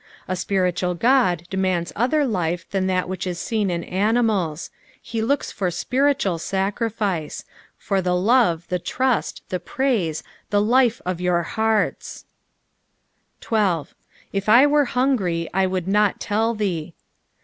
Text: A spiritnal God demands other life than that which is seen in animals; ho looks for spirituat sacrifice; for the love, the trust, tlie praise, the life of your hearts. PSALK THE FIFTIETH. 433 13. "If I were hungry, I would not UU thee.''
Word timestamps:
A 0.27 0.33
spiritnal 0.35 0.95
God 0.97 1.43
demands 1.51 1.93
other 1.95 2.25
life 2.25 2.67
than 2.71 2.87
that 2.87 3.07
which 3.07 3.27
is 3.27 3.37
seen 3.37 3.69
in 3.69 3.83
animals; 3.83 4.71
ho 5.11 5.19
looks 5.19 5.51
for 5.51 5.69
spirituat 5.69 6.39
sacrifice; 6.41 7.45
for 7.77 8.01
the 8.01 8.15
love, 8.15 8.67
the 8.69 8.79
trust, 8.79 9.43
tlie 9.51 9.63
praise, 9.63 10.23
the 10.49 10.59
life 10.59 11.03
of 11.05 11.21
your 11.21 11.43
hearts. 11.43 12.25
PSALK 13.41 13.89
THE 14.31 14.39
FIFTIETH. 14.39 14.41
433 14.43 14.43
13. 14.43 14.43
"If 14.43 14.49
I 14.49 14.65
were 14.65 14.85
hungry, 14.85 15.49
I 15.53 15.67
would 15.67 15.87
not 15.87 16.15
UU 16.31 16.55
thee.'' 16.57 16.95